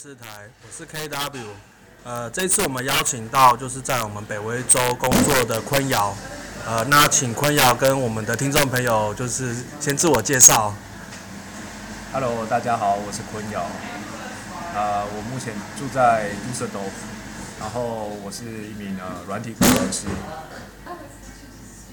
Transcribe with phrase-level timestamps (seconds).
[0.00, 1.44] 视台，我是 KW。
[2.04, 6.14] 呃，这次我们邀请到就是在我们北威州工作的坤瑶。
[6.64, 10.72] 呃，那请坤瑶跟我们的听众朋友就是先自我介绍。
[12.12, 13.66] Hello，大家好，我是坤瑶。
[14.72, 16.90] 呃，我目前住在杜塞多夫，
[17.58, 20.06] 然后我是一名呃软体工程师。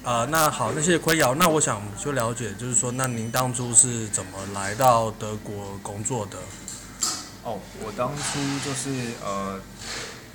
[0.03, 1.33] 呃，那好，那谢谢坤瑶。
[1.33, 6.37] 那我想就了解，就是说，那您当初是怎么来到德国工作的？
[7.55, 9.59] 哦，我当初就是呃，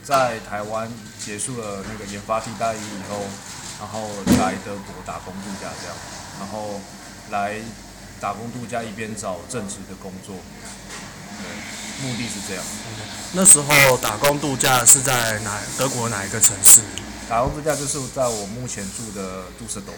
[0.03, 0.91] 在台湾
[1.23, 3.21] 结束了那个研发替代役以后，
[3.79, 5.97] 然后来德国打工度假这样，
[6.41, 6.81] 然后
[7.31, 7.57] 来
[8.21, 10.35] 打工度假一边找正职的工作，
[11.39, 12.65] 对，目的是这样。
[13.33, 15.59] 那时候打工度假是在哪？
[15.79, 16.81] 德国哪一个城市？
[17.29, 19.95] 打工度假就是在我目前住的杜塞多。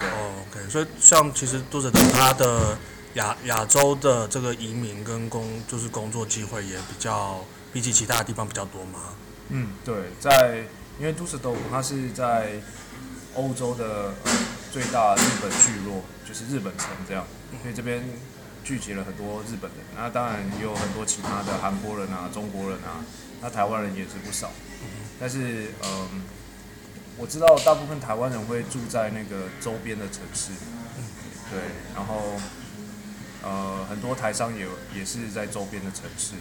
[0.00, 2.78] 哦，OK，所以像其实杜塞多它的
[3.16, 9.00] 亚亚洲的这个移民跟工就是工作机会也比较比起其他的地方比较多嘛。
[9.48, 10.64] 嗯，对，在
[10.98, 12.52] 因为都市豆腐它是在
[13.34, 14.14] 欧洲的
[14.72, 17.24] 最大日本聚落，就是日本城这样，
[17.62, 18.02] 所以这边
[18.64, 23.04] 聚集了很多日本人，那当然也有很多其他的韩国人啊、中国人啊，
[23.40, 24.50] 那台湾人也是不少，
[25.20, 26.22] 但是嗯。
[27.18, 30.50] 我知道大部分台湾人会住在那个周边的城市，
[31.50, 31.58] 对，
[31.94, 32.38] 然后
[33.46, 36.34] 呃很多台商也也是在周边的城市，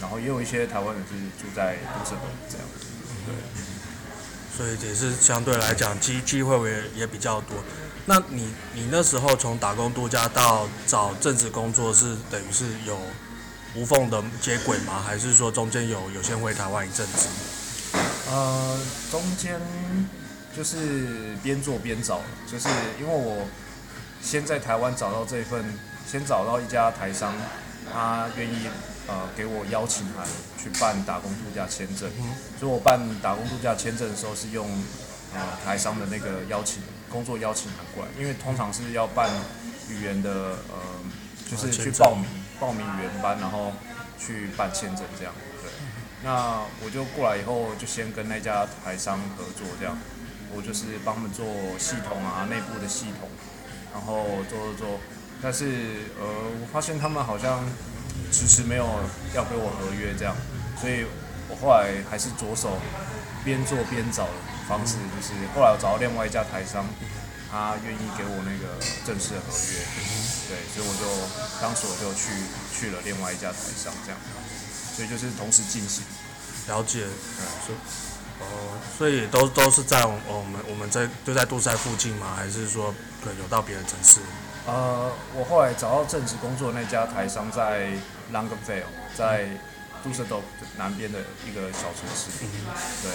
[0.00, 2.86] 然后也有一些台湾人是住在杜塞多这样子，
[3.26, 7.58] 对，所以也是相对来讲机机会也也比较多。
[8.06, 12.98] 那你你那时候从打工度假到找正职工作是等于是有
[13.74, 15.02] 无缝的接轨吗？
[15.04, 17.28] 还是说中间有有先回台湾一阵子？
[18.30, 19.60] 呃，中间
[20.56, 22.68] 就是边做边找，就是
[23.00, 23.46] 因为我
[24.22, 25.64] 先在台湾找到这份，
[26.06, 27.32] 先找到一家台商，
[27.92, 28.68] 他愿意
[29.06, 30.26] 呃给我邀请函
[30.62, 32.10] 去办打工度假签证，
[32.58, 34.68] 所以我办打工度假签证的时候是用
[35.34, 39.30] 呃台商的那个邀请工作邀请函过来，因为通常是要办
[39.88, 40.30] 语言的
[40.70, 40.78] 呃，
[41.50, 42.24] 就是去报名
[42.58, 43.72] 报名语言班，然后
[44.18, 45.32] 去办签证这样。
[45.62, 45.70] 对
[46.22, 49.98] 那我就过来以后，就先跟那家台商合作，这样，
[50.56, 51.44] 我就是帮他们做
[51.78, 53.28] 系统啊，内部的系统，
[53.92, 55.00] 然后做做做，
[55.44, 57.60] 但是呃，我发现他们好像
[58.32, 58.88] 迟迟没有
[59.34, 60.34] 要给我合约这样，
[60.80, 61.04] 所以
[61.50, 62.80] 我后来还是着手
[63.44, 64.32] 边做边找的
[64.66, 66.88] 方式，就是后来我找到另外一家台商，
[67.52, 69.84] 他愿意给我那个正式的合约，
[70.48, 71.04] 对，所以我就
[71.60, 72.32] 当时我就去
[72.72, 74.18] 去了另外一家台商这样。
[74.96, 76.02] 所以就是同时进行，
[76.68, 77.78] 了解，嗯，所以，
[78.40, 82.32] 哦，所以都都是在我们我们我们在就在杜塞附近吗？
[82.34, 84.20] 还是说可能有到别的城市？
[84.66, 87.90] 呃，我后来找到正职工作的那家台商在
[88.32, 89.46] Langenfeld，在
[90.02, 90.42] 杜塞多
[90.76, 92.30] 南边的一个小城市。
[92.42, 92.48] 嗯，
[93.02, 93.10] 对。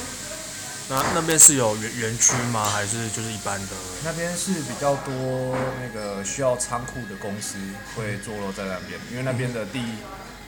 [0.89, 2.63] 那那边是有园园区吗？
[2.65, 3.75] 还是就是一般的？
[4.03, 7.57] 那边是比较多那个需要仓库的公司
[7.95, 9.83] 会坐落在那边，因为那边的地。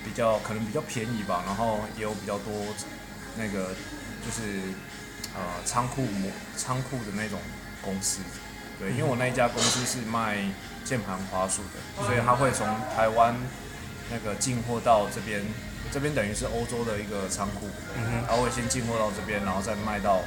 [0.04, 2.52] 比较可能比较便宜吧，然后也有比较多
[3.38, 3.68] 那个
[4.26, 4.60] 就是
[5.36, 7.40] 呃仓库模仓库的那种
[7.84, 8.18] 公司，
[8.82, 10.44] 对，因为我那一家公司是卖
[10.84, 13.36] 键盘滑鼠的，所以他会从台湾
[14.10, 15.46] 那个进货到这边，
[15.94, 20.22] 这边等于是欧洲的一个仓库，嗯哼，他会先进货到这边，然后再卖到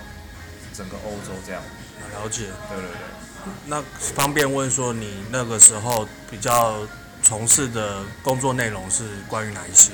[0.72, 1.60] 整个欧洲这样。
[2.14, 3.52] 了解，对对对。
[3.66, 3.82] 那
[4.14, 6.86] 方便问说你那个时候比较。
[7.26, 9.92] 从事的工作内容是关于哪一些？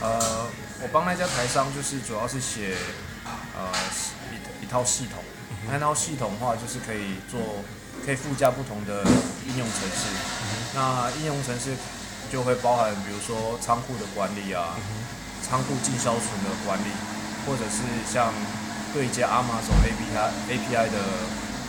[0.00, 0.46] 呃，
[0.80, 2.76] 我帮那家台商就是主要是写
[3.56, 3.72] 呃
[4.30, 5.18] 一一套系统，
[5.68, 7.40] 那套系统的话就是可以做
[8.04, 9.02] 可以附加不同的
[9.46, 10.06] 应用程式。
[10.74, 11.74] 那应用程式
[12.30, 14.76] 就会包含比如说仓库的管理啊，
[15.42, 16.90] 仓库进销存的管理，
[17.46, 18.32] 或者是像
[18.92, 20.98] 对接 Amazon API API 的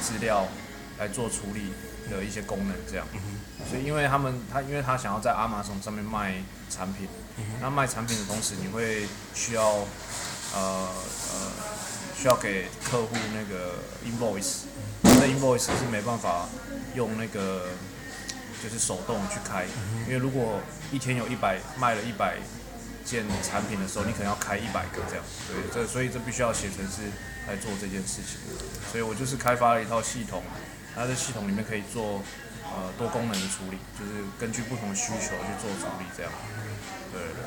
[0.02, 0.48] 资料
[0.98, 1.72] 来做处理
[2.10, 3.06] 的一些功能这样。
[3.70, 6.36] 所以，因为他们他因为他想要在 Amazon 上面卖
[6.70, 7.08] 产品，
[7.62, 9.64] 那卖产品的同时，你会需要
[10.54, 10.90] 呃
[11.34, 11.52] 呃
[12.16, 13.74] 需要给客户那个
[14.06, 14.66] invoice，
[15.16, 16.48] 那 invoice 是没办法
[16.96, 17.68] 用那个
[18.62, 19.66] 就是手动去开，
[20.08, 22.38] 因为如果一天有一百卖了一百
[23.04, 27.02] 件产品的时候，你可能要开一百个这样，对，这所以这必须要写程式
[27.48, 28.40] 来做这件事情，
[28.92, 30.44] 所以我就是开发了一套系统，
[30.96, 32.22] 它的系统里面可以做。
[32.68, 36.32] 呃，多功能的处理，就是根据不同的需求去做处理，这样。
[37.14, 37.46] 对对。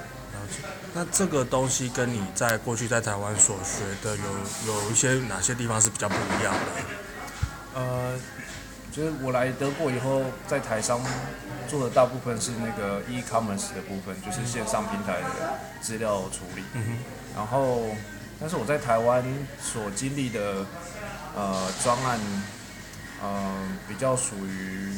[0.95, 6.61] 那这个东西跟你在过去在台湾所学的有有一些哪些地方是比较不一样的？
[7.79, 8.19] 呃，
[8.91, 11.01] 就是我来德国以后，在台商
[11.69, 16.65] 做的大部分是那个 e-commerce 的部分，就是线上平台的资料处理。
[17.37, 17.85] 然后，
[18.41, 19.23] 但是我在台湾
[19.63, 20.67] 所经历的
[21.37, 22.19] 呃专案，
[23.23, 23.55] 呃
[23.87, 24.93] 比较属于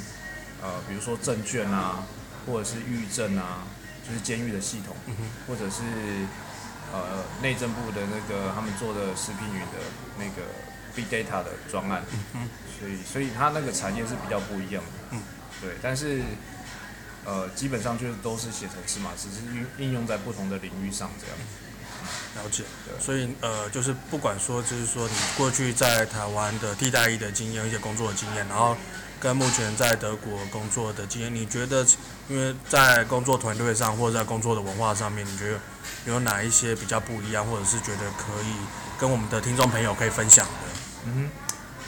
[0.62, 2.03] 呃比如说证券啊，
[2.47, 3.65] 或者是狱政啊，
[4.09, 4.97] 就是监狱的系统，
[5.47, 5.82] 或者是
[6.94, 9.85] 呃内政部的那个他们做的食品云的
[10.19, 10.49] 那个。
[10.95, 12.03] Big Data 的专案，
[12.35, 12.49] 嗯，
[12.79, 15.23] 所以所以它那个产业是比较不一样的，嗯，
[15.61, 16.23] 对，但是
[17.25, 21.37] 呃基本上就是都是写程式嘛，只是应应用在不同的领域上这样。
[22.37, 28.77] 了解，对，所以呃就是不管说就是说你过去在台湾的替代役的经验，一些工作的经验，然后
[29.19, 31.85] 跟目前在德国工作的经验，你觉得
[32.29, 35.59] 因为在工作团队上或者在工作的文化上面，你觉得
[36.07, 38.55] 有哪一些比较不一样，或者是觉得可以
[38.99, 40.53] 跟我们的听众朋友可以分享的？
[41.06, 41.31] 嗯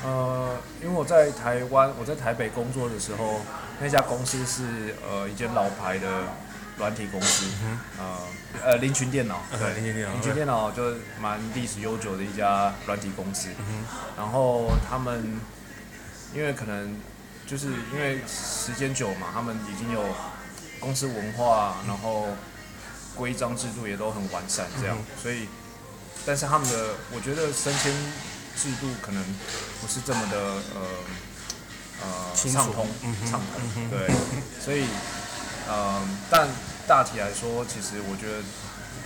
[0.03, 3.41] 哼，呃，因为我在台湾，我在台北工作的时候，
[3.81, 6.23] 那家公司是呃一间老牌的
[6.79, 8.19] 软体公司，嗯、呃
[8.65, 13.85] 呃林群电脑，对，林群电脑，林群电脑就蛮历史悠久的一家软体公司，嗯，
[14.17, 15.39] 然后他们
[16.35, 16.97] 因为可能
[17.47, 20.03] 就是因为时间久嘛，他们已经有
[20.81, 22.29] 公司文化，然后
[23.15, 25.47] 规章制度也都很完善，这样，嗯，所以，
[26.25, 27.93] 但是他们的我觉得升迁。
[28.57, 29.25] 制度可能
[29.81, 30.37] 不是这么的
[30.75, 30.81] 呃
[32.03, 32.87] 呃畅通，
[33.31, 34.09] 畅通，嗯，对，
[34.63, 34.87] 所以
[35.69, 36.01] 呃，
[36.31, 36.47] 但
[36.87, 38.43] 大体来说，其实我觉得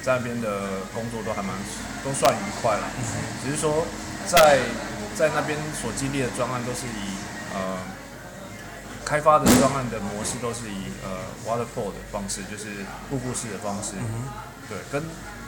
[0.03, 1.55] 在那边的工作都还蛮
[2.05, 3.05] 都算愉快了，嗯，
[3.45, 3.87] 只是说
[4.27, 4.61] 在
[5.15, 7.17] 在那边所经历的专案都是以
[7.55, 7.79] 呃
[9.05, 14.29] 开发的专案的模式都是以呃 waterfall 的方式，就是瀑布式的方式，嗯，
[14.69, 15.03] 对，跟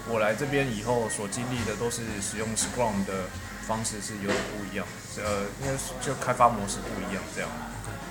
[0.08, 3.28] 我来这边以后所经历的都是使用 Scrum 的。
[3.68, 4.86] 方式是有点不一样，
[5.18, 7.50] 呃，因为就开发模式不一样，这样。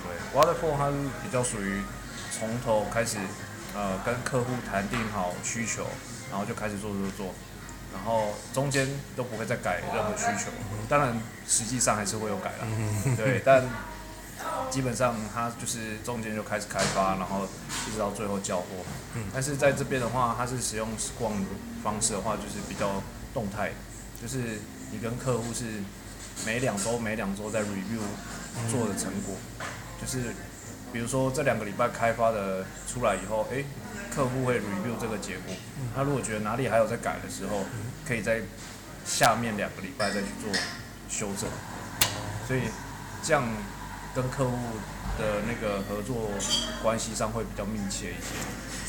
[0.03, 1.81] 对，Waterfall 它是比较属于
[2.31, 3.17] 从头开始，
[3.73, 5.87] 呃，跟客户谈定好需求，
[6.29, 7.33] 然后就开始做做做，
[7.91, 10.51] 然后中间都不会再改任何需求。
[10.87, 12.67] 当然，实际上还是会有改啦，
[13.17, 13.65] 对， 但
[14.69, 17.47] 基本上它就是中间就开始开发，然后
[17.87, 18.65] 一直到最后交货。
[19.33, 21.43] 但是在这边的话，它是使用 Scrum
[21.83, 23.01] 方式的话，就是比较
[23.33, 23.71] 动态，
[24.21, 24.61] 就是。
[24.97, 25.63] 你跟客户是
[26.43, 28.01] 每两周每两周在 review
[28.67, 29.35] 做的成果，
[30.01, 30.33] 就是
[30.91, 33.63] 比如说这两个礼拜开发的出来以后，诶，
[34.11, 35.53] 客户会 review 这个结果，
[35.95, 37.63] 他如果觉得哪里还有在改的时候，
[38.07, 38.41] 可以在
[39.05, 40.51] 下面两个礼拜再去做
[41.07, 41.47] 修正，
[42.47, 42.61] 所以
[43.21, 43.47] 这样
[44.15, 44.57] 跟客户
[45.19, 46.31] 的那个合作
[46.81, 48.33] 关系上会比较密切一些。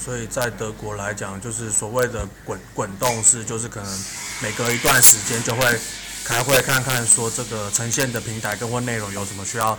[0.09, 4.05] 所以在德国来讲，就是所谓的滚滚动式，就是可能
[4.43, 5.79] 每隔一段时间就会
[6.25, 9.79] 开会看看，说这个呈现的平台跟或内容有什么需要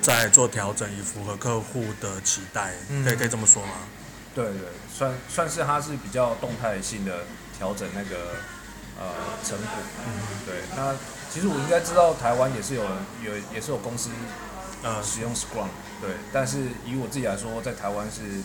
[0.00, 2.72] 再做调整，以符合客户的期待。
[3.04, 3.72] 可以可以这么说吗？
[4.32, 7.24] 对对，算算是它是比较动态性的
[7.58, 8.36] 调整那个
[8.96, 9.10] 呃
[9.42, 9.68] 成果。
[10.06, 10.54] 嗯，对。
[10.76, 10.94] 那
[11.32, 12.84] 其实我应该知道台湾也是有
[13.24, 14.08] 有也是有公司
[14.84, 15.66] 呃使用 Scrum，
[16.00, 16.10] 对。
[16.32, 18.40] 但是以我自己来说，在台湾是。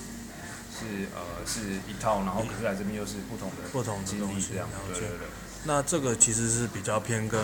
[0.80, 5.28] 是呃是一套，然后可是来这边又是不同的不同的东西，这样对对对。
[5.66, 7.38] 那这个其实是比较偏跟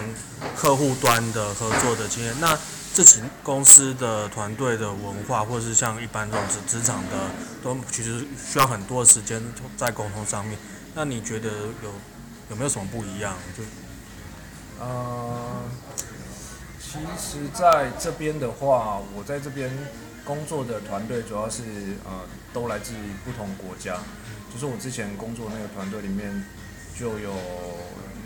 [0.56, 2.34] 客户端的合作的经验。
[2.39, 2.58] 那
[2.94, 7.30] 这起公司的团队的文化，或者是像一般这种职职场的，
[7.62, 9.44] 都其实需要很多时间
[9.75, 10.58] 在沟通上面。
[10.94, 11.50] 那你觉得
[11.84, 11.92] 有
[12.51, 13.36] 有没有什么不一样？
[13.58, 13.63] 就
[14.80, 15.63] 呃，
[16.80, 19.70] 其实在这边的话，我在这边。
[20.25, 21.62] 工作的团队主要是
[22.03, 24.00] 呃都来自于不同国家，
[24.51, 26.44] 就是我之前工作那个团队里面
[27.00, 27.32] 就有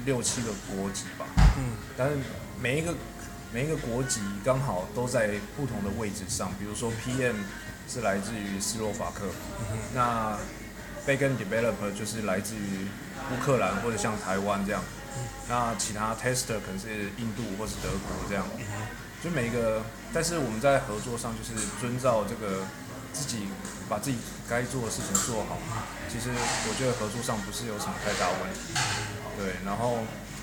[0.06, 1.26] 六七个国籍吧，
[1.58, 2.16] 嗯，但是
[2.62, 2.96] 每一个
[3.52, 7.36] 每一个国籍刚好都在不同的位置上，比如说 PM
[7.88, 9.26] 是来自于斯洛伐克，
[9.72, 10.38] 嗯、那
[11.06, 12.88] Backend Developer 就是来自于
[13.32, 14.82] 乌克兰或者像台湾这样，
[15.18, 18.46] 嗯，那其他 Tester 可能是印度或是德国这样。
[18.58, 18.64] 嗯
[19.22, 22.66] 就每一个，但是我们在合作上就是遵照这个
[23.14, 23.48] 自己
[23.88, 24.18] 把自己
[24.50, 25.58] 该做的事情做好。
[26.10, 28.74] 其实我觉得合作上不是有什么太大问题，
[29.38, 29.54] 对。
[29.66, 30.00] 然后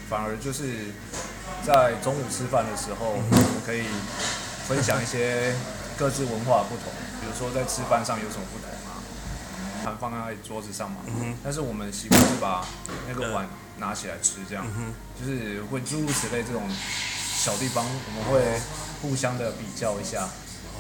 [0.09, 0.95] 反而就是
[1.67, 3.31] 在中午吃饭的时候，我们
[3.67, 3.87] 可以
[4.69, 5.55] 分享一些
[5.99, 9.03] 各自文化的不同，比如说在吃饭上有什么不同啊，
[9.83, 10.99] 盘放在桌子上嘛。
[11.43, 12.65] 但是我们习惯是把
[13.09, 14.65] 那个碗拿起来吃，这样，
[15.19, 16.63] 就是会诸如此类这种。
[17.37, 18.61] 小地方我们会
[19.03, 20.29] 互相的比较一下，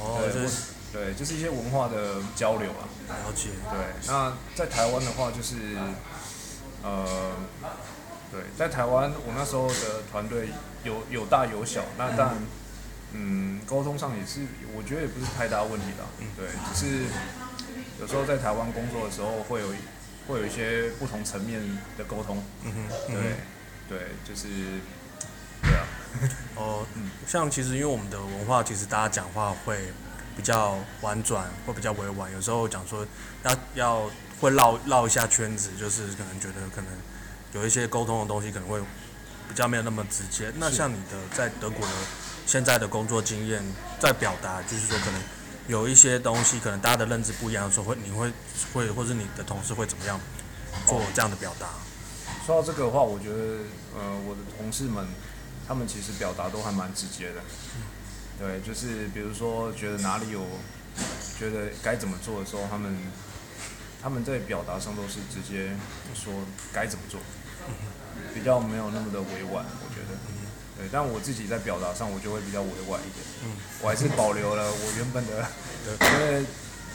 [0.00, 2.88] 哦，对，就是、对，就是一些文化的交流啊。
[3.08, 3.50] 了解。
[3.70, 5.76] 对，那在台湾的话就是，
[6.82, 7.32] 呃，
[8.32, 10.48] 对，在台湾我那时候的团队
[10.82, 12.36] 有有大有小，那当然
[13.12, 14.40] 嗯，沟通上也是，
[14.74, 16.06] 我觉得也不是太大问题啦。
[16.18, 17.04] 嗯，对，只是
[18.00, 19.68] 有时候在台湾工作的时候，会有
[20.26, 21.60] 会有一些不同层面
[21.96, 22.42] 的沟通。
[22.64, 23.14] 嗯哼，
[23.88, 24.48] 对，对，就是。
[26.56, 29.92] 哦，嗯，像其实因为我们的文化，其实大家讲话会
[30.36, 33.06] 比较婉转，会比较委婉，有时候讲说
[33.44, 34.10] 要要
[34.40, 36.90] 会绕绕一下圈子，就是可能觉得可能
[37.52, 38.80] 有一些沟通的东西可能会
[39.48, 40.52] 比较没有那么直接。
[40.56, 41.92] 那像你的在德国的
[42.46, 43.62] 现在的工作经验，
[43.98, 45.20] 在表达就是说可能
[45.68, 48.32] 有一些东西，可能大家的认知不一样的时候，会你会
[48.72, 50.20] 会或者你的同事会怎么样
[50.86, 51.68] 做这样的表达？
[52.44, 53.34] 说到这个的话，我觉得
[53.96, 55.04] 呃，我的同事们
[55.66, 57.40] 他们其实表达都还蛮直接的。
[58.38, 60.46] 对，就是比如说觉得哪里有
[61.38, 62.96] 觉得该怎么做的时候，他们
[64.02, 65.70] 他们在表达上都是直接
[66.14, 66.32] 说
[66.72, 67.20] 该怎么做，
[68.34, 70.16] 比较没有那么的委婉，我觉得。
[70.76, 73.24] 对，但我自己在表达上，我就会比较委婉一点。
[73.80, 75.40] 我还是保留了我原本的，
[75.88, 76.44] 因为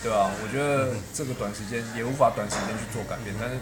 [0.03, 0.29] 对吧？
[0.37, 3.57] 我觉得这个短时间也无法短时间去做改变，但是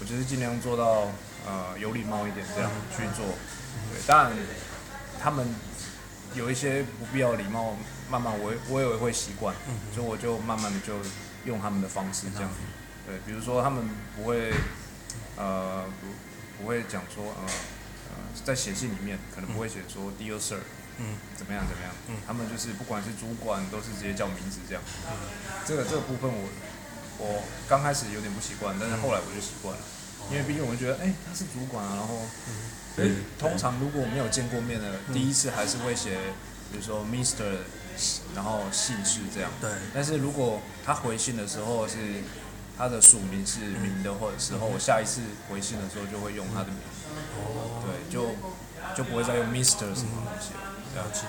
[0.00, 1.12] 我就是尽量做到
[1.46, 3.26] 呃有礼貌一点这样去做。
[3.90, 4.32] 对，当然
[5.20, 5.46] 他们。
[6.34, 7.76] 有一些不必要礼貌，
[8.08, 9.54] 慢慢我我也会习惯，
[9.94, 10.94] 所以我就慢慢的就
[11.44, 12.48] 用他们的方式这样，
[13.06, 13.84] 对，比如说他们
[14.16, 14.50] 不会，
[15.36, 16.08] 呃不
[16.56, 20.60] 不会讲说呃呃在写信里面可能不会写说 Dear Sir，
[20.96, 24.82] 嗯，怎么样怎么样，嗯，他们就是不管是主管都是直接叫名字这样，
[25.66, 26.48] 这个这个部分我
[27.18, 29.82] 我刚开始有点不习惯，但是后来我就习惯了，
[30.32, 32.18] 因为毕竟我们觉得哎他是主管啊，然后。
[32.94, 36.10] 所以通常如果没有见过面的，第一次还是会写，
[36.70, 37.64] 比如说 Mister，
[38.34, 39.50] 然后姓氏这样。
[39.62, 39.70] 对。
[39.94, 41.96] 但是如果他回信的时候是
[42.76, 46.76] 他的署名是名的，或者时候我下一次回信的时候就会用他的名。
[47.38, 47.80] 哦。
[47.82, 48.28] 对，就
[48.94, 51.02] 就不会再用 Mister 什么东西了。
[51.02, 51.22] 了解。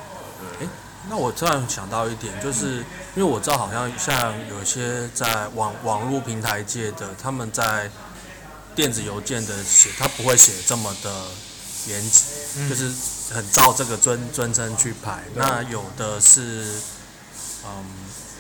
[0.60, 0.68] 对。
[0.68, 0.72] 诶，
[1.10, 2.80] 那我突然想到一点，就是
[3.16, 7.90] 因为我知道好像像有些在网网络平台界的，他们在
[8.76, 11.28] 电子邮件的写，他不会写这么的。
[11.86, 12.90] 严谨，就是
[13.34, 15.22] 很照这个尊尊称去排。
[15.36, 16.80] 那有的是，
[17.66, 17.84] 嗯，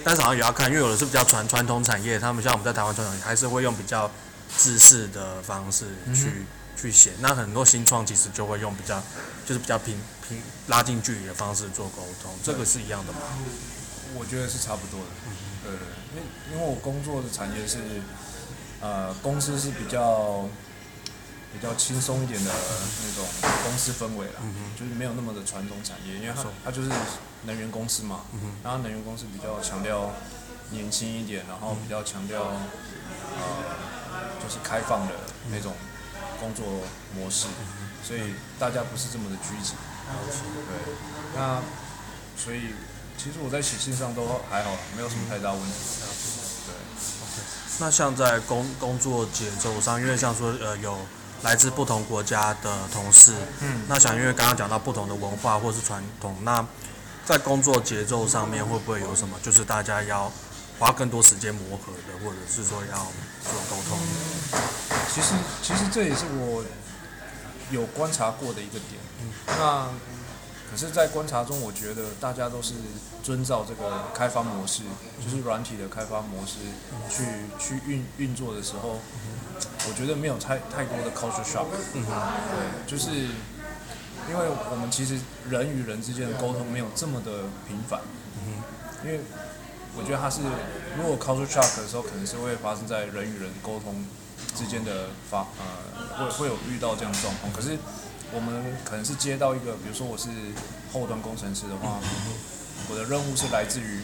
[0.01, 4.09] 但是好像也要看，因为有的是比较传传统产业，他们像我们在台湾传统，还是会用比较
[4.57, 6.47] 制式的方式去、嗯、
[6.77, 7.11] 去写。
[7.19, 9.03] 那很多新创其实就会用比较，
[9.45, 12.33] 就是比较平平拉近距离的方式做沟通。
[12.45, 13.19] 这个是一样的吗？
[14.15, 15.07] 我觉得是差不多的。
[15.65, 15.79] 对对，
[16.13, 16.23] 因为
[16.53, 17.79] 因为我工作的产业是，
[18.83, 20.45] 呃，公司是比较。
[21.53, 23.23] 比较轻松一点的那种
[23.63, 24.41] 公司氛围啦，
[24.75, 26.89] 就是没有那么的传统产业，因为它它就是
[27.43, 28.21] 能源公司嘛，
[28.63, 30.11] 然后能源公司比较强调
[30.71, 33.45] 年轻一点，然后比较强调呃
[34.41, 35.13] 就是开放的
[35.51, 35.73] 那种
[36.39, 36.65] 工作
[37.15, 37.45] 模式，
[38.03, 39.75] 所以大家不是这么的拘谨，
[40.67, 40.95] 对，
[41.35, 41.61] 那
[42.35, 42.73] 所以
[43.15, 45.71] 其实我在写信上都还好，没有什么太大问题，
[46.01, 46.42] 对。
[47.83, 50.97] 那像在工工作节奏上，因为像说呃有。
[51.43, 56.65] 来自不同国家的同事，嗯，那想因为刚刚讲到不同的文化或是传统，那
[57.25, 59.37] 在工作节奏上面会不会有什么？
[59.43, 60.31] 就是大家要
[60.79, 62.97] 花更多时间磨合的，或者是说要
[63.43, 63.97] 做沟通。
[65.13, 66.63] 其实，其实这也是我
[67.71, 69.01] 有观察过的一个点。
[69.21, 69.89] 嗯，那
[70.73, 72.73] 可是，在观察中，我觉得大家都是
[73.21, 74.81] 遵照这个开发模式，
[75.23, 76.57] 就是软体的开发模式
[77.09, 77.23] 去
[77.59, 78.99] 去运运作的时候。
[79.87, 82.11] 我觉得没有太太多的 culture shock，嗯哼，
[82.49, 83.11] 对，就是
[84.27, 88.01] 因为我们其实人与人之间的沟通没有这么的频繁，
[88.35, 89.19] 嗯哼，因为
[89.95, 90.41] 我觉得它是
[90.97, 94.03] 如果 culture shock 的时候，可能是会发生在人与人沟通
[94.55, 97.77] 之间的发呃会会有遇到这样的状况，可是
[98.31, 100.29] 我们可能是接到一个，比如说我是
[100.93, 101.99] 后端工程师的话，
[102.89, 104.01] 我的任务是来自于。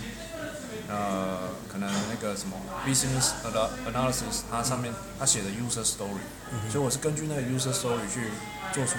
[0.90, 3.38] 呃，可能那个什么 business
[3.86, 8.34] analysis，它上面它写的 user story，嗯，所以我是根据那个 user story 去
[8.74, 8.98] 做出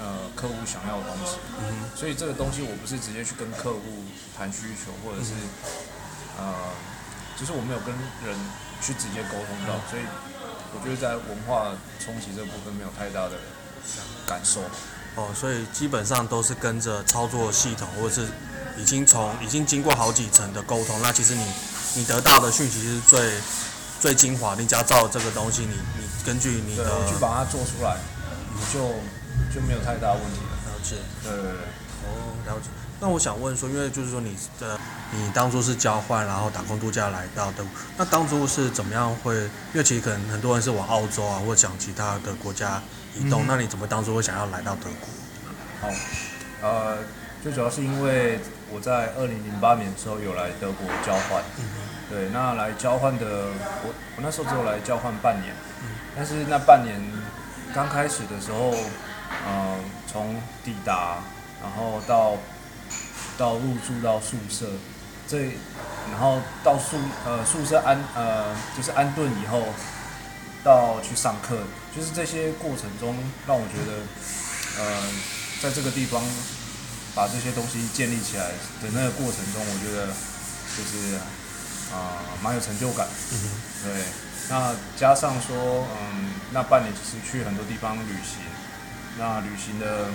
[0.00, 5.36] 呃客户想要的东西，嗯，所以这个东西我不是直接去跟客户谈需求，或者是、
[6.40, 6.54] 嗯、呃，
[7.36, 7.92] 就是我没有跟
[8.24, 8.32] 人
[8.80, 10.02] 去直接沟通到，所以
[10.72, 13.36] 我觉得在文化冲击这部分没有太大的
[14.26, 14.60] 感受。
[15.14, 18.28] 哦，所以基本上都是跟着操作系统或者是。
[18.78, 21.50] 已经从已经经过好几层的沟通，那其实你
[21.94, 23.32] 你得到的讯息是最
[23.98, 24.54] 最精华。
[24.54, 27.96] 你只要照这个东西，你你根据你的去把它做出来，
[28.54, 28.80] 你就
[29.50, 30.52] 就没有太大问题了。
[30.68, 30.96] 了解。
[31.22, 31.52] 对对对。
[32.04, 32.68] 哦，了解。
[33.00, 34.78] 那我想问说，因为就是说你的
[35.10, 37.64] 你当初是交换，然后打工度假来到的，
[37.96, 39.34] 那当初是怎么样会？
[39.36, 42.82] 因为其实可能很多人是往澳洲啊，或者讲其他的国家
[43.18, 45.08] 移动，嗯、那你怎么当初会想要来到德国？
[45.80, 45.88] 好，
[46.62, 46.98] 呃。
[47.42, 48.40] 最主要是因为
[48.72, 51.64] 我在二零零八年的时候有来德国交换，嗯、
[52.10, 53.24] 对，那来交换的
[53.84, 57.00] 我我那时候只有来交换半年，嗯、但是那半年
[57.72, 58.74] 刚开始的时候，
[59.46, 61.18] 嗯、呃，从抵达
[61.62, 62.36] 然后到
[63.38, 64.66] 到入住到宿舍，
[65.28, 65.52] 这
[66.10, 68.46] 然后到宿呃宿舍安呃
[68.76, 69.62] 就是安顿以后，
[70.66, 71.62] 到去上课，
[71.94, 73.14] 就是这些过程中
[73.46, 74.02] 让我觉得，
[74.82, 75.06] 呃，
[75.62, 76.20] 在这个地方。
[77.16, 78.44] 把这些东西建立起来
[78.82, 80.12] 的那个过程中，我觉得
[80.76, 81.16] 就是
[81.88, 83.08] 啊，蛮、有成就感。
[83.82, 84.04] 对，
[84.50, 88.44] 那加上说，嗯，那半年其实去很多地方旅行，
[89.16, 90.12] 那旅行的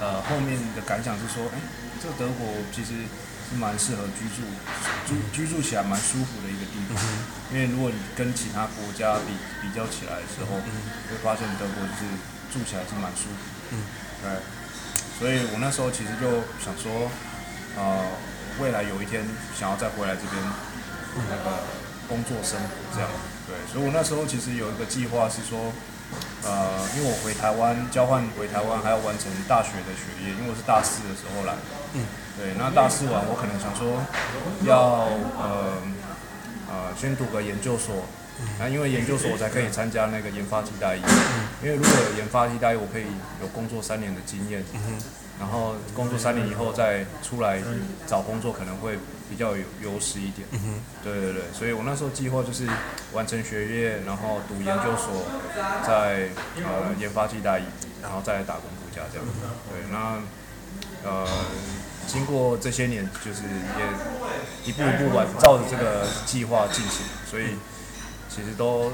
[0.00, 1.60] 呃后面的感想是说，哎，
[2.00, 3.04] 这个德国其实
[3.50, 4.46] 是蛮适合居住，
[5.10, 6.94] 居居住起来蛮舒服的一个地方。
[7.52, 10.54] 因为如果你跟其他国家比比较起来的时候，
[11.10, 12.06] 会发现德国就是
[12.52, 13.42] 住起来是蛮舒服。
[13.74, 13.82] 嗯。
[14.22, 14.30] 对。
[15.18, 16.30] 所以我那时候其实就
[16.62, 17.10] 想说，
[17.76, 18.06] 呃，
[18.60, 19.26] 未来有一天
[19.58, 20.32] 想要再回来这边
[21.28, 21.58] 那个
[22.08, 23.10] 工作生活这样，
[23.50, 23.52] 对。
[23.70, 25.72] 所以我那时候其实有一个计划是说，
[26.44, 31.54] 呃，因为我回台湾交换回台湾还要完成大学的学业，因为我是大四的时候来，
[31.94, 32.06] 嗯，
[32.38, 32.54] 对。
[32.58, 34.00] 那大四完我可能想说
[34.64, 35.78] 要呃
[36.68, 38.04] 呃先读个研究所。
[38.58, 41.02] 那、啊、因为研究所我才可以参加那个研发替代役，
[41.62, 43.04] 因为如果有研发替代役，我可以
[43.42, 44.64] 有工作三年的经验，
[45.40, 47.60] 然后工作三年以后再出来
[48.06, 50.46] 找工作可能会比较有优势一点。
[51.02, 52.68] 对对对，所以我那时候计划就是
[53.12, 55.24] 完成学业，然后读研究所，
[55.84, 56.28] 再
[56.62, 57.64] 呃研发替代役，
[58.02, 59.26] 然后再来打工度假这样。
[59.70, 60.20] 对，那
[61.10, 61.26] 呃
[62.06, 67.56] 经过这些年，就是也一步一步完照着这个计划进行，所以。
[68.32, 68.92] 其实都，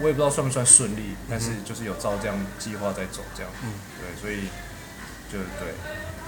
[0.00, 4.48] 我也不知道算不算顺利，但是就是有照这样计划在走，这样，嗯，对，所以
[5.36, 5.68] 就对，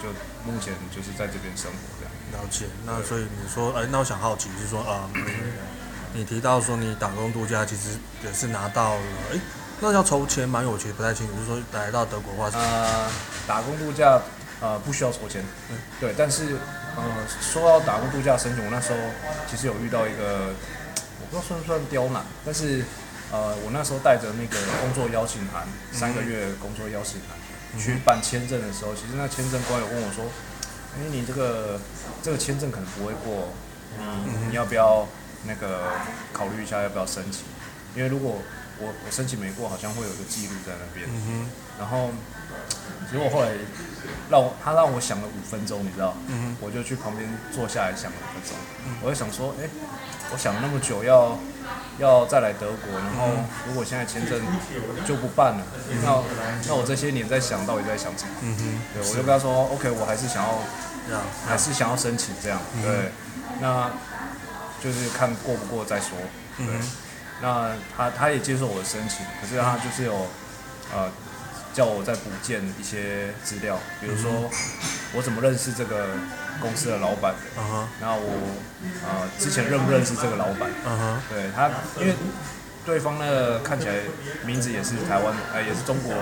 [0.03, 0.09] 就
[0.44, 2.12] 目前就是在这边生活这样。
[2.37, 5.25] 了解，那所以你说，哎，那我想好奇就是说，啊、嗯，
[6.12, 9.01] 你提到说你打工度假，其实也是拿到了，
[9.33, 9.40] 哎，
[9.81, 10.62] 那要筹钱吗？
[10.64, 13.11] 我其实不太清楚，就是说来到德国的话是，呃，
[13.47, 14.21] 打工度假，
[14.61, 16.59] 呃，不需要筹钱，嗯，对，但是，
[16.97, 17.03] 呃，
[17.40, 18.99] 说到打工度假申请，我那时候
[19.51, 20.53] 其实有遇到一个。
[21.21, 22.83] 我不知道算不算刁难，但是，
[23.33, 27.48] 呃，我那时候带着那个工作邀请函，三个月工作邀请函、嗯、
[27.79, 30.25] 去办签证的时候，其实那签证官有问我说
[30.99, 31.81] ：“哎、欸，你这个
[32.23, 33.49] 这个签证可能不会过，
[34.27, 35.07] 你，你要不要
[35.47, 35.93] 那个
[36.33, 37.45] 考虑一下要不要申请？
[37.95, 38.37] 因为如果
[38.79, 41.09] 我我申请没过，好像会有一个记录在那边。
[41.09, 41.47] 嗯、
[41.79, 42.11] 然后，
[43.11, 43.53] 结果后来
[44.31, 46.14] 让我他让我想了五分钟，你知道？
[46.29, 49.71] 嗯、我就去旁边坐下来想了五分钟，嗯、我就想说，哎、欸。
[50.31, 51.38] 我想了那么久要
[51.99, 53.29] 要再来德国，然后
[53.67, 54.41] 如果现在签证
[55.07, 55.67] 就不办了，
[56.03, 56.23] 那
[56.67, 58.31] 那我这些年在想到底在想什么？
[58.43, 60.59] 嗯哼，对，我就跟他说，OK，我还是想要，
[61.47, 63.13] 还是想要申请这样，对，
[63.61, 63.91] 那
[64.83, 66.17] 就是看过不过再说，
[66.57, 66.67] 对，
[67.43, 70.27] 那他他也接受我的申请，可是他就是有
[70.95, 71.11] 呃。
[71.75, 74.51] 叫我再补件一些资料，比如说
[75.15, 76.09] 我怎么认识这个
[76.61, 77.33] 公司的老板。
[77.33, 77.62] 的，
[78.01, 78.31] 然后我
[79.07, 82.14] 呃之前认不认识这个老板，嗯哼对他，因为
[82.85, 83.94] 对方呢看起来
[84.44, 86.12] 名字也是台湾，呃也是中国，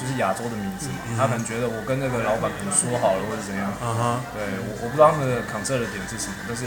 [0.00, 6.64] 就是亚洲的名字嘛，他可能觉得我跟那个老板可能说好了或者怎样，嗯哼对我我不知道他们的 concern 的点是什么，但是。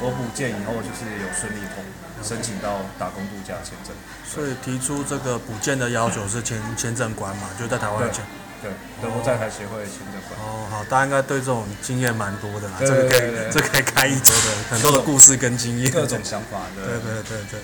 [0.00, 1.84] 我补件以后就是有顺利通
[2.24, 3.94] 申请到打工度假签证，
[4.26, 8.24] 所以提出这个补件的要求是签签证官嘛，就在台湾签。
[8.62, 8.70] 对，
[9.02, 10.38] 德国在台协会签证官。
[10.40, 16.60] 哦，好，大家应该对这种经验蛮多的啦，这个可以，这可以开一集的，很多的故事跟经验，各种想法。
[16.76, 17.60] 对对对对对，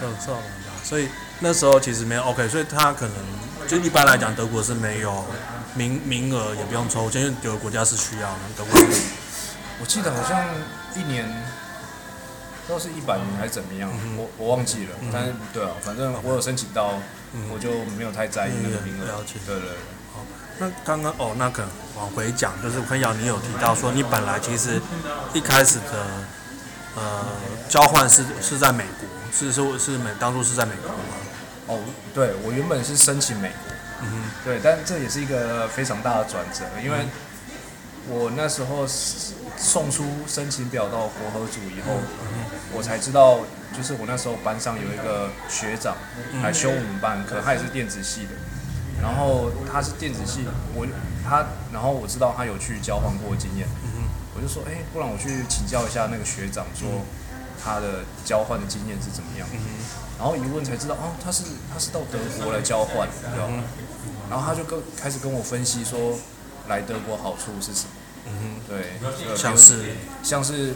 [0.00, 1.08] 这这种的，所以
[1.40, 3.16] 那时候其实没有 OK，所以他可能
[3.68, 5.24] 就一般来讲，德国是没有
[5.74, 8.80] 名名额，也不用抽签，因为有的国家是需要的，德国。
[9.80, 10.42] 我记得好像
[10.96, 11.28] 一年
[12.66, 14.96] 都是一百名还是怎么样，嗯、我我忘记了。
[15.02, 16.94] 嗯、但是对啊，反正我有申请到，
[17.34, 19.04] 嗯、我就没有太在意那个名额。
[19.04, 19.34] 了解。
[19.46, 19.97] 对对对。
[20.58, 21.66] 好，那刚刚哦，那个
[21.96, 24.80] 往回讲，就是坤尧，你有提到说你本来其实
[25.32, 26.06] 一开始的
[26.96, 27.26] 呃
[27.68, 31.14] 交换是是在美国，是是是美当初是在美国吗？
[31.66, 31.80] 哦，
[32.14, 37.06] 对，我原本是申请美国，嗯哼，对，但这也是一个非常大的转折，因为。
[38.10, 38.86] 我那时候
[39.58, 42.00] 送出申请表到国合组以后，
[42.72, 43.40] 我才知道，
[43.76, 45.94] 就是我那时候班上有一个学长
[46.42, 48.30] 来修我们班课，他也是电子系的，
[49.02, 50.86] 然后他是电子系，我
[51.24, 53.66] 他，然后我知道他有去交换过经验，
[54.34, 56.88] 我就说，哎，不然我去请教一下那个学长，说
[57.62, 59.48] 他的交换的经验是怎么样，
[60.18, 63.08] 然后一问才知道，哦，他是他是到德国来交换，
[64.28, 66.18] 然后他就跟开始跟我分析说。
[66.68, 67.90] 来德国好处是什么？
[68.26, 69.96] 嗯哼，对，像是。
[70.22, 70.74] 像是，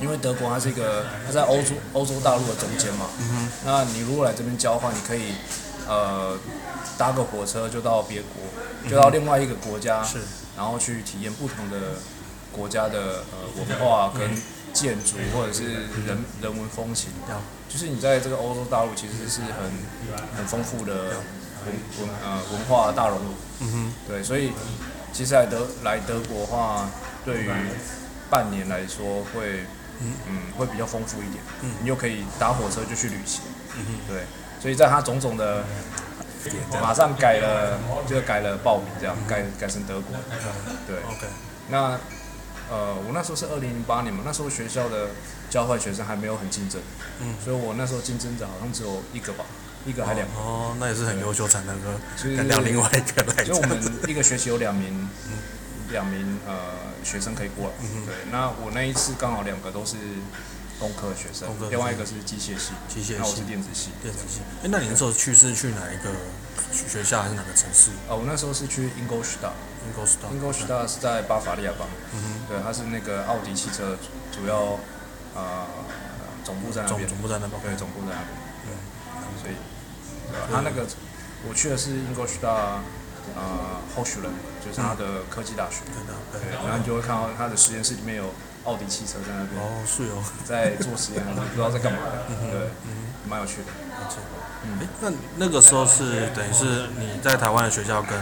[0.00, 5.34] 因为德国它是一个它在欧洲欧洲大陆的中间嘛，嗯哼，那你如果来这边交换，你可以
[5.86, 6.38] 呃
[6.98, 10.18] 搭个火车就到别国，就到另外一个国家，是，
[10.56, 11.78] 然后去体验不同的
[12.50, 14.30] 国家的呃文化跟
[14.72, 15.64] 建筑或者是
[16.06, 17.10] 人人文风情，
[17.68, 20.94] 就是你在这个欧洲大陆其实是很很丰富的
[21.64, 24.52] 文文呃文化大熔炉，嗯哼，对，所以。
[25.14, 26.88] 其实来德来德国的话，
[27.22, 27.50] 对于
[28.30, 29.66] 半年来说会，
[30.00, 31.44] 嗯，嗯会比较丰富一点。
[31.60, 33.42] 嗯，你又可以搭火车就去旅行。
[33.76, 34.22] 嗯哼，对，
[34.58, 35.64] 所以在它种种的，
[36.80, 40.16] 马上改了，就改了报名这样，改改成德国。
[40.86, 41.26] 对，OK。
[41.68, 41.98] 那，
[42.70, 45.08] 呃，我那时候是二零零八年嘛，那时候学校的
[45.48, 46.80] 交换学生还没有很竞争。
[47.20, 49.44] 嗯，所以我那时候竞争者好像只有一个吧。
[49.84, 51.88] 一个还两个哦，那也是很优秀才能够
[52.22, 53.42] 跟另外一个来。
[53.42, 55.08] 就我们一个学期有两名，
[55.90, 56.54] 两名呃
[57.02, 57.72] 学生可以过来。
[58.06, 59.96] 对，那我那一次刚好两个都是
[60.82, 64.40] 工科的学生，另外一个是机械系，机械系，那我是电子系，电子系。
[64.64, 66.10] 哎，那你那时候去是去哪一个
[66.74, 67.92] 学校还是哪个城市？
[68.10, 71.86] 哦，我那时候是去 Ingolstadt，Ingolstadt，Ingolstadt 是在巴伐利亚邦。
[72.12, 73.96] 嗯哼，对，它是那个奥迪汽车
[74.32, 74.76] 主要
[75.38, 75.70] 呃
[76.42, 78.34] 总部在那边，总部在那边，对，总部在那边。
[78.66, 78.74] 对，
[79.40, 79.54] 所以。
[80.50, 80.84] 他那个，
[81.46, 82.82] 我去的是英国师大，
[83.36, 84.32] 呃，Hochschule，
[84.64, 85.84] 就是他的科技大学。
[86.32, 88.32] 对，然后你就会看到他的实验室里面有
[88.64, 89.60] 奥迪汽车在那边。
[89.60, 90.22] 哦，是哦。
[90.44, 91.98] 在做实验， 不知道在干嘛。
[92.50, 92.68] 对，
[93.28, 93.68] 蛮有趣的。
[94.64, 94.78] 嗯。
[94.80, 98.12] 哎，那那个时候是等于是你在台湾的学校跟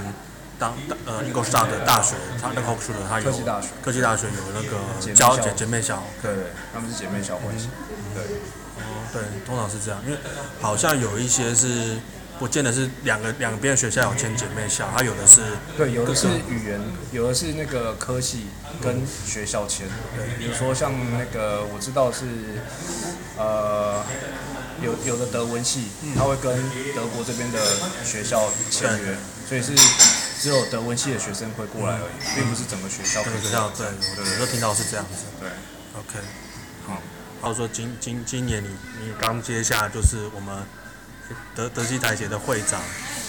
[0.58, 0.74] 当
[1.06, 6.02] 呃英国师大的大学，他那个 Hochschule 他有科技大学，科技大学有那个交姐姐妹校。
[6.22, 6.30] 对，
[6.72, 7.68] 他们是姐妹校关系。
[8.14, 8.24] 对。
[8.24, 10.18] 哦对，通常是这样，因为
[10.60, 11.98] 好像有一些是
[12.40, 15.42] 不见得是两个两边的学校有签姐妹校，它有的是
[15.76, 16.80] 对，有的是语言，
[17.12, 18.46] 有的是那个科系
[18.80, 19.86] 跟学校签。
[20.16, 22.24] 对，比如说像那个我知道是
[23.36, 24.02] 呃
[24.82, 26.50] 有有的德文系，他会跟
[26.94, 27.60] 德国这边的
[28.02, 29.74] 学校签约，所以是
[30.40, 33.22] 只有德文系的学生会过来而已，并不是整个学校。
[33.22, 35.26] 对，学校对，我有时候听到是这样子。
[35.38, 35.50] 对
[35.92, 36.26] ，OK，
[36.86, 37.02] 好。
[37.42, 38.68] 然后说今今今年你
[39.02, 40.64] 你刚接下就是我们
[41.54, 42.80] 德德西台协的会长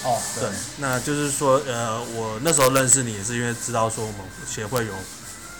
[0.04, 4.92] 哦，对，那就是说呃我那时候认识你也是因为知道说我们协会有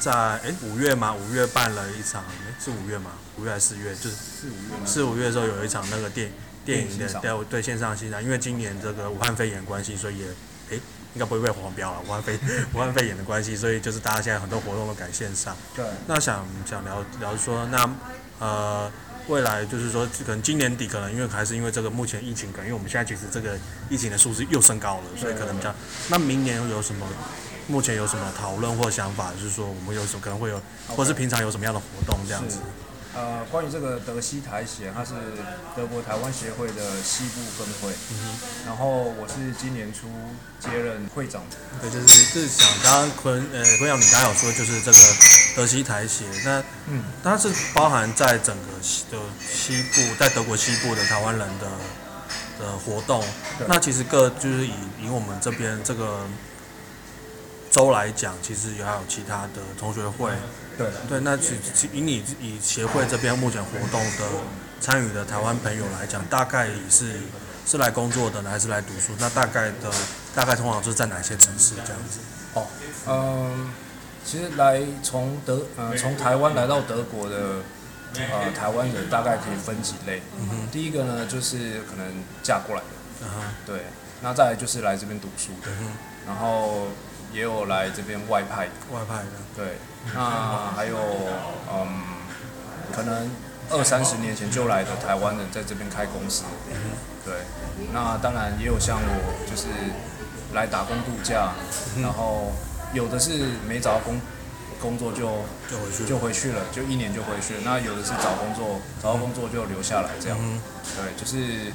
[0.00, 3.94] 在哎五月嘛五月办了一场诶是五月嘛五月还是四月？
[3.94, 6.32] 就是四五月四五月的时候有一场那个电
[6.64, 10.26] 电影的对对线上欣赏，因为今年这个武汉肺炎关系，所以也
[10.70, 10.80] 哎
[11.14, 12.38] 应该不会被黄标了武汉肺
[12.74, 15.56] 武汉肺炎的关系，所以就是大家现在很多活动都改线上。
[15.76, 17.88] 对，那想想聊聊说那。
[18.38, 18.90] 呃，
[19.28, 23.56] 未来就是说，可能今年底可能因为还是因为这个目前疫情，可能因为我们现在其实这个
[23.88, 25.74] 疫情的数字又升高了，所以可能这样。
[26.08, 27.06] 那明年有什么？
[27.68, 29.30] 目前有什么讨论或想法？
[29.34, 32.58] 就是说我们有什么可能会有，或是平常有什么样的活动这样子？
[33.14, 35.12] 呃，关于这个德西台协，它是
[35.76, 37.92] 德国台湾协会的西部分会。
[38.64, 40.08] 然后我是今年初
[40.58, 41.42] 接任会长。
[41.82, 44.98] 对，就是就是想刚刚坤呃坤阳你刚刚有说就是这个
[45.54, 51.66] 德西台协，那嗯，它是包含在整个西的西部，在德国西部的台湾人的
[52.64, 53.22] 的活动。
[53.68, 54.72] 那其实各就是以
[55.02, 56.26] 以我们这边这个
[57.70, 60.30] 州来讲，其实也还有其他的同学会。
[60.78, 64.24] 对对，那其其以你以协会这边目前活动的
[64.80, 67.20] 参与的台湾朋友来讲，大概是
[67.66, 69.12] 是来工作的呢，还是来读书？
[69.18, 69.90] 那大概的
[70.34, 72.18] 大概通常是在哪些城市这样子？
[72.54, 72.66] 哦，
[73.06, 73.70] 嗯，
[74.24, 77.62] 其实来从德呃从台湾来到德国的
[78.14, 80.20] 呃台湾人大概可以分几类。
[80.38, 80.68] 嗯哼。
[80.72, 82.06] 第一个呢，就是可能
[82.42, 82.88] 嫁过来的。
[83.22, 83.54] 嗯哼。
[83.66, 83.86] 对，
[84.20, 85.70] 那再来就是来这边读书的。
[85.70, 85.86] 嗯哼。
[86.26, 86.88] 然后
[87.32, 88.72] 也有来这边外派的。
[88.92, 89.30] 外派的。
[89.56, 89.78] 对。
[90.14, 90.96] 那还有，
[91.72, 92.02] 嗯，
[92.92, 93.30] 可能
[93.70, 96.44] 二三十年前就来的台湾人在这边开公司，
[97.24, 97.34] 对。
[97.92, 99.68] 那当然也有像我，就是
[100.54, 101.52] 来打工度假，
[102.02, 102.52] 然后
[102.92, 104.20] 有的是没找到工
[104.80, 105.20] 工作就
[105.70, 107.60] 就回去就回去了，就一年就回去了。
[107.64, 110.38] 那有的是找工作找到工作就留下来这样，
[110.96, 111.72] 对，就是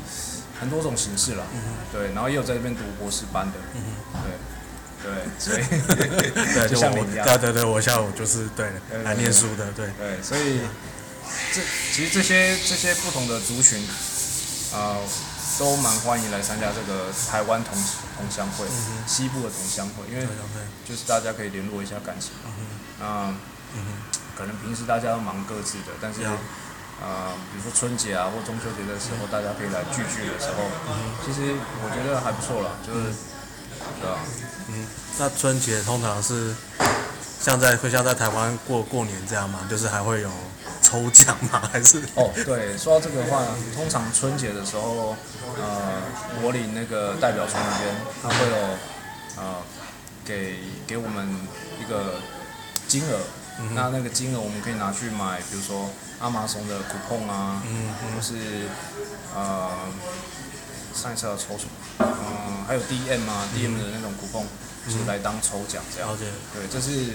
[0.59, 1.43] 很多种形式了，
[1.91, 2.13] 对。
[2.13, 3.53] 然后也有在这边读博士班的，
[4.23, 4.37] 对。
[5.07, 5.63] 对，所以
[6.53, 8.67] 对，就像你一样，对对对，我下午就是对
[9.05, 9.87] 来念书的，对。
[9.97, 10.59] 对，所以
[11.53, 11.61] 这
[11.93, 13.87] 其实这些这些不同的族群，
[14.73, 14.97] 呃，
[15.57, 17.73] 都蛮欢迎来参加这个台湾同
[18.17, 18.65] 同乡会，
[19.07, 20.27] 西部的同乡会，因为
[20.87, 22.31] 就是大家可以联络一下感情。
[22.99, 23.37] 嗯，
[24.37, 26.19] 可能平时大家都忙各自的，但是
[26.99, 30.67] 呃，比如说春节啊或中秋节的时候，大家可以来聚聚的时候，
[31.23, 33.15] 其实我觉得还不错了，就是。
[33.87, 34.17] 呃，对啊。
[34.69, 34.85] 嗯，
[35.19, 36.53] 那春节通常是
[37.39, 39.59] 像在会像在台湾过过年这样吗？
[39.69, 40.29] 就是还会有
[40.81, 41.61] 抽奖吗？
[41.71, 41.99] 还是？
[42.15, 43.43] 哦，对，说到这个的话，
[43.75, 45.15] 通常春节的时候，
[45.57, 46.01] 呃，
[46.41, 48.57] 柏林那个代表处那边，他会有
[49.37, 49.55] 呃
[50.25, 51.27] 给给我们
[51.79, 52.15] 一个
[52.87, 53.19] 金额。
[53.59, 58.35] 嗯、那那个金额我们可以拿去买，比如说阿玛松的 coupon 啊，嗯嗯、或是
[59.33, 59.71] 呃
[60.97, 64.45] 上一次要抽什么，嗯、呃，还有 DM 啊、嗯、DM 的那种 coupon，
[64.85, 66.09] 就是来当抽奖这样。
[66.11, 66.17] 嗯、
[66.55, 67.13] 对，这是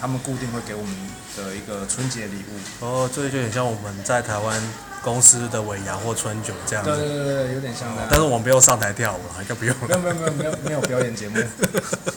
[0.00, 0.92] 他们固定会给我们
[1.36, 2.84] 的一个春节礼物。
[2.84, 4.60] 哦，这就有点像我们在台湾
[5.02, 6.90] 公司的尾牙或春酒这样子。
[6.90, 8.08] 对对对对，有点像那样。
[8.10, 9.76] 但是我们不用上台跳舞，应该不用。
[9.88, 11.38] 没有没有没有没有没有表演节目。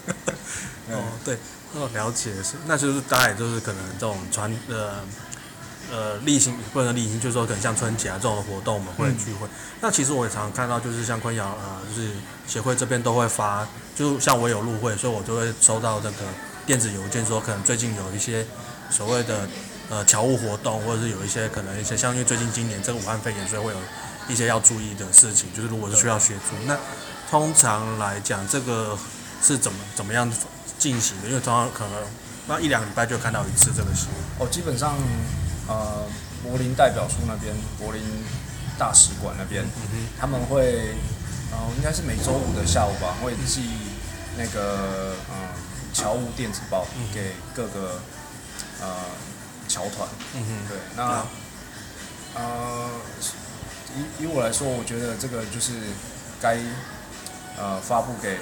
[0.92, 1.38] 哦，对。
[1.76, 4.96] 哦，了解是，那就是大概也就是可能这种传呃
[5.92, 9.48] 呃例行不能例行，就是说可能像春节啊这种活动我们会聚会。
[9.48, 9.50] 嗯、
[9.82, 12.12] 那其实我也常常看到，就是像昆阳呃，就是
[12.48, 16.18] 协会这边都会发，就像我有入会，所以我就会收到这个
[16.66, 18.46] 电子邮件，说可能最近有一些
[18.90, 19.48] 所谓的
[19.90, 23.78] 呃侨务活动，或者是有一些可能一些像因为最近今年这个武汉肺炎，所以会有
[24.28, 26.78] 一些要注意的事情，就是如果是需要协助，那
[27.30, 28.98] 通常来讲这个
[29.42, 30.32] 是怎么怎么样？
[30.78, 32.04] 进行的，因为通常可能
[32.46, 34.22] 那一两礼拜就看到一次这个新闻。
[34.38, 34.96] 哦，基本上，
[35.68, 36.06] 呃，
[36.44, 38.02] 柏林代表处那边，柏林
[38.78, 40.96] 大使馆那边，嗯、他们会，
[41.52, 43.62] 呃，应该是每周五的下午吧，会寄
[44.38, 45.36] 那个呃
[45.94, 48.00] 侨务电子报给各个
[48.82, 48.88] 呃
[49.68, 50.08] 侨团。
[50.36, 51.26] 嗯哼，对，那、
[52.36, 52.90] 嗯、呃，
[53.96, 55.74] 以以我来说，我觉得这个就是
[56.42, 56.58] 该
[57.58, 58.38] 呃发布给。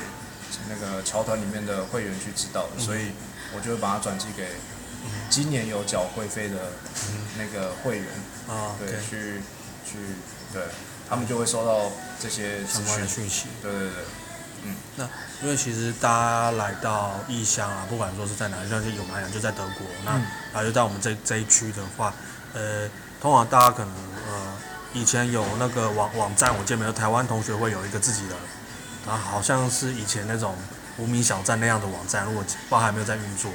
[0.70, 3.12] 那个侨团里面的会员去知道的，嗯、所以
[3.54, 4.48] 我就会把它转寄给
[5.30, 6.56] 今年有缴会费的
[7.38, 8.08] 那个会员
[8.48, 9.42] 啊，对，去
[9.86, 9.98] 去，
[10.54, 10.64] 对，
[11.10, 13.48] 他们就会收到这些相关的讯息。
[13.62, 14.04] 对对对，
[14.64, 15.04] 嗯，那
[15.42, 20.12] 因为其实大家来到异乡啊，不管说是在哪，像是有来讲就在德国，那
[20.54, 22.14] 然后就在我们这这一区的话，
[22.54, 22.90] 呃，
[23.22, 23.94] 通常大家可能
[24.30, 24.58] 呃
[24.94, 28.36] 以前有那个网网站，我见没有，台湾同学会有一个自己的。
[29.06, 30.56] 啊，好像是以前那种
[30.98, 33.52] 无名小站那样的网站，如果包还没有在运作，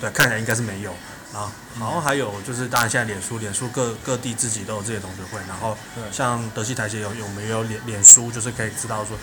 [0.00, 0.92] 对，看起来应该是没有。
[1.34, 5.76] 啊，然后还有就是，当然现在脸书，脸书各各地自己都有自己的同学会，然后
[6.10, 9.16] 像德系台协有有没有脸脸书，就是可以知道说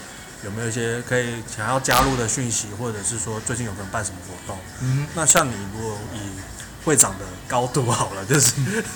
[0.43, 4.59] 有没有一些可以想要加入的讯息，或者是说最近有没有办什么活动。
[4.81, 6.19] 嗯，那像你如果以
[6.85, 8.51] 会长的高度好了，就是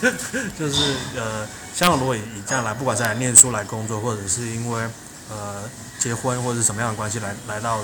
[0.60, 4.84] 就是呃，像如果以以这样来，不管是来念书来工作，或者是因为
[5.30, 5.64] 呃。
[6.00, 7.80] 结婚或者是什么样的关系来来到，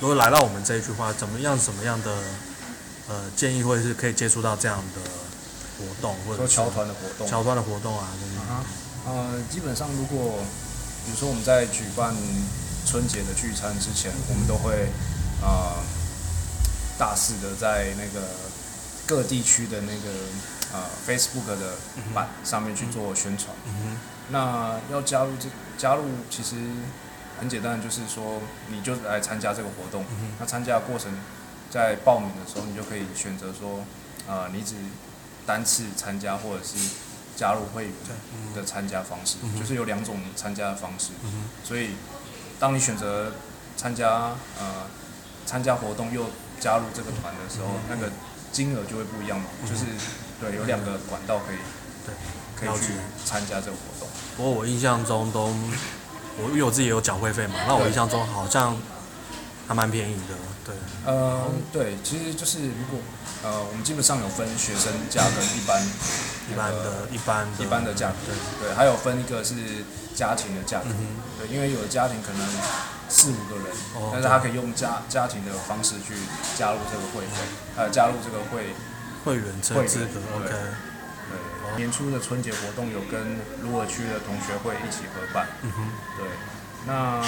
[0.00, 2.12] 如果来到我们这一句话，怎么样什么样的
[3.12, 5.00] 呃建议，或者是可以接触到这样的
[5.76, 8.08] 活动，或者说侨团的活动，侨团的活动啊，
[9.04, 10.38] 呃，基本上如果
[11.04, 12.14] 比如说我们在举办
[12.86, 14.88] 春节的聚餐之前，我们都会
[15.42, 15.82] 啊、呃、
[16.98, 18.26] 大肆的在那个
[19.06, 20.08] 各地区的那个
[20.72, 21.76] 啊、呃、Facebook 的
[22.14, 23.54] 版上面去做宣传。
[24.30, 26.56] 那要加入这加入其实。
[27.40, 30.04] 很简单，就是说，你就来参加这个活动。
[30.20, 31.10] 嗯、那参加的过程，
[31.72, 33.80] 在报名的时候，你就可以选择说，
[34.28, 34.74] 啊、呃，你只
[35.46, 36.76] 单次参加，或者是
[37.34, 37.92] 加入会员
[38.54, 41.12] 的参加方式，就是有两种参加的方式。
[41.64, 41.92] 所以，
[42.60, 43.32] 当你选择
[43.74, 44.84] 参加呃
[45.46, 46.26] 参加活动又
[46.60, 48.12] 加入这个团的时候，那个
[48.52, 49.38] 金额就会不一样。
[49.40, 49.86] 嘛、就是
[50.38, 51.56] 对，有两个管道可以
[52.04, 52.14] 对
[52.54, 52.92] 可以去
[53.24, 54.08] 参加这个活动。
[54.36, 55.54] 不过我印象中都。
[56.38, 58.74] 我因为我自己也有缴会费嘛，那我印象中好像
[59.68, 60.74] 还蛮便宜的，对。
[61.04, 62.98] 呃，对，其实就是如果
[63.42, 65.82] 呃，我们基本上有分学生价跟一般
[66.50, 68.16] 一般的、一般一般的价格，
[68.60, 68.68] 对。
[68.68, 69.54] 对，还有分一个是
[70.14, 70.90] 家庭的价格，
[71.38, 72.46] 对，因为有的家庭可能
[73.08, 73.66] 四五个人，
[74.12, 76.14] 但是他可以用家家庭的方式去
[76.56, 77.42] 加入这个会费，
[77.76, 78.74] 呃，加入这个会
[79.24, 79.80] 会员资格
[80.36, 80.54] ，OK。
[81.74, 83.18] 年初的春节活动有跟
[83.62, 85.88] 鲁尔区的同学会一起合办，嗯、哼。
[86.18, 86.26] 对，
[86.86, 87.24] 那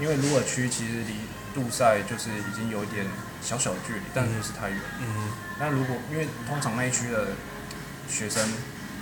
[0.00, 1.14] 因为鲁尔区其实离
[1.54, 3.06] 杜塞就是已经有一点
[3.42, 4.78] 小小的距离，但是不是太远。
[5.00, 7.28] 嗯，那如果因为通常那一区的
[8.08, 8.42] 学生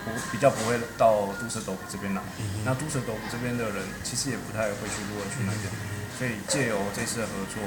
[0.05, 7.63] 不比较不会到杜塞斗普这边来，嗯、那杜塞斗普这边的人其实也不太会去鲁尔区那边，嗯、所以借由这次的合作，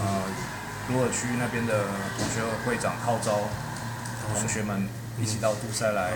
[0.00, 0.22] 呃，
[0.88, 1.84] 鲁尔区那边的
[2.18, 3.40] 同学会会长号召
[4.38, 4.88] 同学们。
[5.18, 6.12] 一起到杜塞来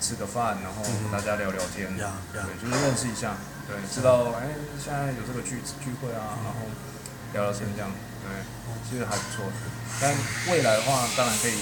[0.00, 3.36] 吃个饭，然后大家聊聊天，对，就是认识一下，
[3.68, 4.50] 对，知道哎，
[4.82, 6.66] 现在有这个聚聚会啊，然后
[7.32, 7.90] 聊聊天这样，
[8.22, 8.28] 对，
[8.88, 9.44] 其实还不错。
[10.00, 10.12] 但
[10.50, 11.56] 未来的话，当然可以，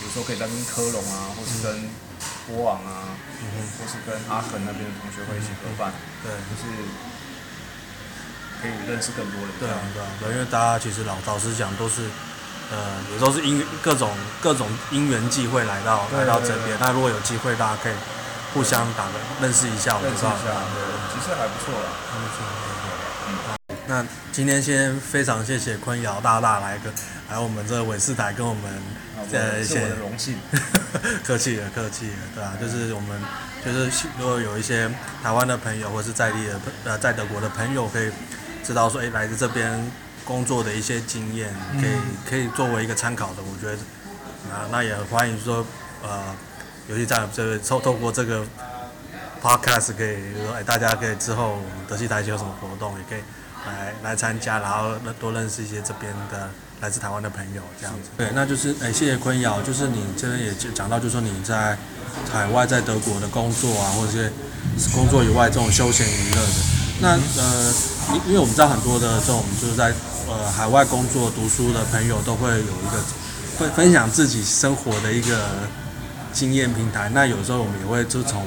[0.00, 1.88] 比如说可以在跟科隆啊，或是跟
[2.46, 3.16] 波昂啊，
[3.78, 6.64] 或是跟阿肯那边的同学会一起合办，对，就是
[8.60, 9.48] 可可以认识更多人。
[9.60, 12.10] 对啊，对啊，对，因为大家其实老老实讲都是，
[12.70, 12.76] 呃，
[13.12, 14.10] 也都是因各种
[14.42, 16.76] 各种因缘际会来到来到这边。
[16.80, 17.94] 那如果有机会，大家可以
[18.52, 20.34] 互相打个认识一下，我知道。
[20.34, 20.82] 认识一下，对，
[21.14, 21.88] 其实还不错啦。
[22.10, 22.75] 不错，不错。
[23.86, 26.92] 嗯，那今天先非常谢谢坤尧大大来跟
[27.30, 28.62] 来我们这个韦世台跟我们
[29.32, 30.36] 呃，是我的荣幸。
[31.24, 33.20] 客气了，客气了，对啊，就是我们。
[33.64, 34.88] 就是如果有一些
[35.24, 38.12] 台湾的朋友，或是在地的呃在德国的朋友，可以
[38.62, 39.90] 知道说，哎，来自这边
[40.24, 41.90] 工作的一些经验，可以
[42.30, 43.42] 可以作为一个参考的。
[43.42, 43.72] 我觉得
[44.54, 45.66] 啊，那也欢迎说，
[46.00, 46.32] 呃，
[46.88, 48.46] 尤其在这个透透过这个
[49.42, 53.20] podcast，可以说，哎，大家可以之后德系台有什么活动，也可以
[53.66, 56.48] 来来参加，然后多认识一些这边的
[56.80, 58.08] 来自台湾的朋友，这样子。
[58.16, 61.76] 对，那就是哎，谢谢坤尧，就是你这边也讲到，就说你在。
[62.32, 64.32] 海外在德国的工作啊，或者是
[64.94, 66.52] 工作以外这种休闲娱乐的，
[66.98, 67.74] 那呃，
[68.14, 69.92] 因因为我们知道很多的这种就是在
[70.26, 73.04] 呃海外工作读书的朋友都会有一个
[73.58, 75.38] 会分享自己生活的一个
[76.32, 77.10] 经验平台。
[77.10, 78.46] 那有时候我们也会就从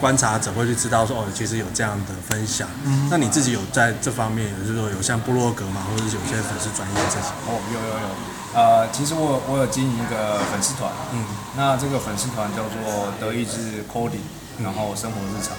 [0.00, 2.68] 观察者会去知道说哦，其实有这样的分享。
[2.84, 3.08] 嗯。
[3.10, 7.28] 那你自己有在这方面，有就是说有像部落格嘛，或者是有些粉丝专业这些？
[7.46, 8.08] 哦，有有有。
[8.54, 11.22] 呃，其实我我有经营一个粉丝团，嗯，
[11.54, 14.24] 那这个粉丝团叫做德意志 Coding，
[14.64, 15.52] 然后生活日常，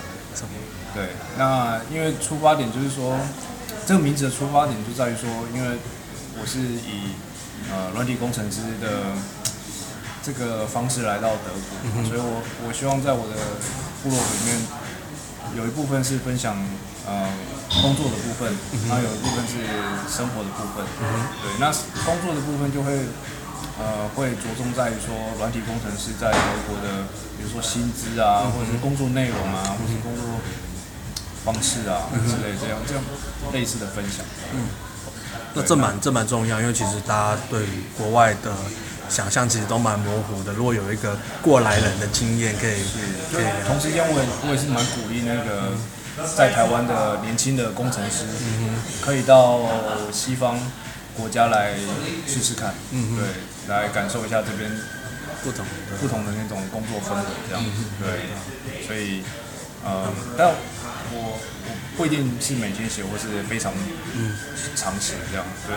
[0.95, 3.15] 对，那因为出发点就是说，
[3.85, 5.77] 这个名字的出发点就在于说，因为
[6.41, 7.13] 我是以
[7.71, 9.13] 呃软体工程师的
[10.23, 13.35] 这个方式来到德国，嗯、所以我我希望在我的
[14.03, 14.57] 部落里面
[15.57, 16.55] 有一部分是分享
[17.05, 17.29] 呃。
[17.69, 18.51] 工作的部分，
[18.89, 19.61] 然后有一部分是
[20.09, 20.83] 生活的部分。
[21.03, 21.05] 嗯、
[21.39, 21.69] 对，那
[22.03, 23.05] 工作的部分就会，
[23.77, 27.05] 呃，会着重在于说，软体工程师在德国的，
[27.37, 30.41] 比如说薪资啊，嗯、或者是工作内容啊，嗯、或者是工作
[31.45, 33.03] 方式啊、嗯、之类这样这样
[33.53, 34.25] 类似的分享。
[34.55, 34.65] 嗯，
[35.53, 38.51] 那这蛮这蛮重要，因为其实大家对国外的
[39.09, 40.53] 想象其实都蛮模糊的。
[40.53, 42.75] 如果有一个过来人的经验，可以
[43.33, 43.45] 可以。
[43.67, 45.73] 同时间，我也我也是蛮鼓励那个。
[46.35, 48.25] 在台湾的年轻的工程师，
[48.99, 49.61] 可以到
[50.11, 50.59] 西方
[51.15, 51.75] 国家来
[52.27, 54.69] 试试看，对，来感受一下这边
[55.45, 55.65] 不同
[56.01, 57.63] 不同的那种工作氛围，这样，
[58.03, 59.23] 对，所以，
[59.85, 60.49] 呃，但
[61.13, 61.68] 我我
[61.99, 63.73] 不一定是每天写，或是非常
[64.15, 64.31] 嗯
[64.73, 65.75] 常写这样，对，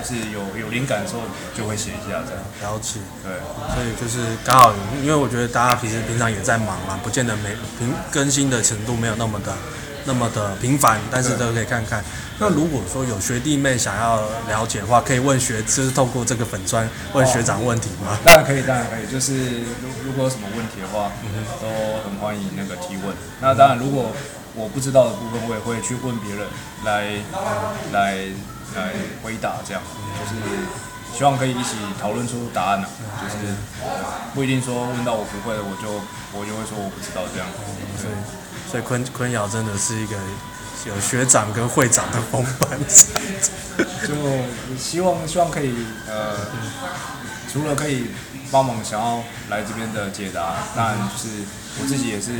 [0.00, 1.20] 就是有有灵感的时候
[1.54, 2.72] 就会写一下这样。
[2.72, 3.36] 了解，对，
[3.74, 9.54] 所以就是刚好，因为我觉得大家平时平常也在忙嘛，不见得每平更新的程度没有那么的。
[10.04, 12.02] 那么的频繁，但是都可以看看。
[12.38, 18.16] 那如果说有学弟妹想要了解的话，可以问学，就是透过这个粉砖问学长问题吗？
[18.24, 19.12] 当然可以，当然可以。
[19.12, 21.12] 就是如如果有什么问题的话，
[21.60, 21.68] 都
[22.08, 23.14] 很欢迎那个提问。
[23.42, 24.12] 那当然，如果
[24.54, 26.46] 我不知道的部分，我也会去问别人
[26.84, 27.22] 来
[27.92, 28.26] 来
[28.74, 29.82] 来回答，这样
[30.18, 30.34] 就是
[31.16, 33.22] 希望可以一起讨论出答案呢、啊。
[33.22, 33.54] 就是
[34.34, 35.88] 不一定说问到我不会的，我就
[36.38, 37.46] 我就会说我不知道这样。
[37.96, 38.14] 所以。
[38.70, 40.14] 所以坤坤瑶真的是一个
[40.84, 42.68] 有学长跟会长的风范，
[44.06, 44.14] 就
[44.76, 45.72] 希望希望可以
[46.06, 46.36] 呃，
[47.50, 48.08] 除了可以
[48.50, 51.44] 帮忙想要来这边的解答，当然就是
[51.80, 52.32] 我自己也是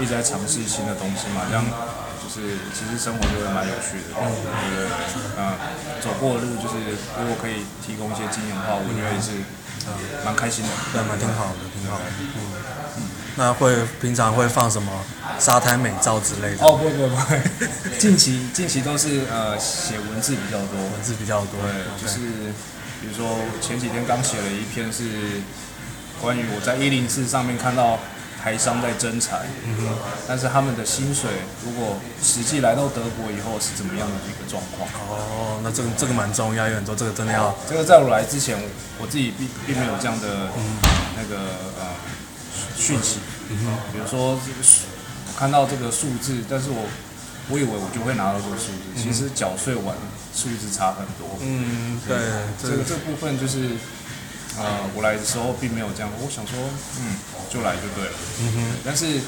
[0.00, 1.64] 一直在尝试新的东西嘛，这样
[2.22, 4.88] 就是其实生活就会蛮有趣的，对对对，
[5.36, 5.52] 嗯，
[6.00, 9.32] 走过的路就是如果可以提供一些经验的话，我觉得也是
[10.24, 12.04] 蛮开心的，对，蛮挺好的，挺好的，
[12.36, 13.02] 嗯。
[13.36, 14.92] 那会平常会放什么
[15.38, 16.64] 沙滩美照之类的？
[16.66, 17.40] 哦，不会不会不会，
[17.98, 21.60] 近期近期都是呃写文字比较多，文字比较多。
[21.62, 22.18] 对，就是
[23.00, 25.40] 比如说前几天刚写了一篇是
[26.20, 27.98] 关于我在一零四上面看到
[28.42, 29.96] 台商在征才，嗯哼，
[30.28, 31.30] 但是他们的薪水
[31.64, 34.88] 如果实际来到德国以后是怎么样的一个状况？
[35.08, 38.56] 哦，那这个这个蛮重要，有很多这个真的要这个在我来之前，
[38.98, 40.48] 我自己并并没有这样的
[41.16, 41.40] 那个
[41.78, 41.86] 呃。
[42.76, 43.18] 讯息，
[43.92, 44.84] 比如说这个数，
[45.28, 46.86] 我看到这个数字，但是我
[47.50, 49.94] 我以为我就会拿到这个数字，其实缴税完
[50.34, 51.38] 数字差很多。
[51.40, 52.16] 嗯，对，
[52.62, 53.76] 这个这部分就是，
[54.58, 56.54] 呃，我来的时候并没有这样，我想说，
[56.98, 57.16] 嗯，
[57.48, 58.16] 就来就对了。
[58.40, 59.20] 嗯哼，但是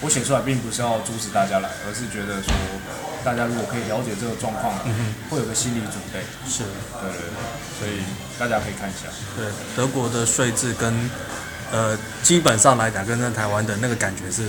[0.00, 2.52] 我写出来并不是要阻止大家来，而是觉得说，
[3.24, 6.20] 大家如果可以了解这个状况，嗯哼，会有个心理准备。
[6.48, 6.64] 是，
[7.00, 7.36] 对对对，
[7.78, 8.02] 所以
[8.38, 9.08] 大家可以看一下。
[9.36, 11.10] 对，德国的税制跟。
[11.72, 14.42] 呃，基本上来讲，跟在台湾的那个感觉是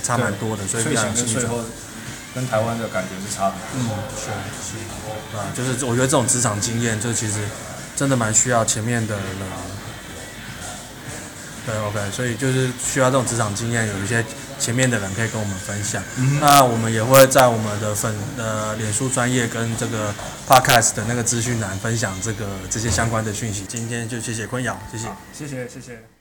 [0.00, 1.40] 差蛮多的，所以比较清楚。
[2.38, 3.54] 跟台湾的感觉是差的。
[3.74, 4.26] 嗯，是
[4.62, 7.40] 是，啊，就是我觉得这种职场经验，就其实
[7.96, 9.24] 真的蛮需要前面的人。
[11.66, 14.24] 对，OK，所以就是需要这种职场经验，有一些
[14.56, 16.00] 前面的人可以跟我们分享。
[16.16, 20.14] 嗯、那我们也会在我们的粉呃脸书专业跟这个
[20.46, 23.64] podcast 的那个资讯栏分享这个这些相关的讯息。
[23.68, 26.17] 今天就谢谢坤瑶，谢谢，谢谢，谢谢。